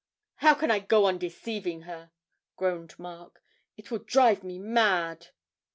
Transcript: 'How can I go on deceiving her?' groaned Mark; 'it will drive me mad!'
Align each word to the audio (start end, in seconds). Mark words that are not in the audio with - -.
'How 0.37 0.55
can 0.55 0.71
I 0.71 0.79
go 0.79 1.05
on 1.05 1.19
deceiving 1.19 1.83
her?' 1.83 2.09
groaned 2.55 2.97
Mark; 2.97 3.39
'it 3.77 3.91
will 3.91 3.99
drive 3.99 4.43
me 4.43 4.57
mad!' 4.57 5.27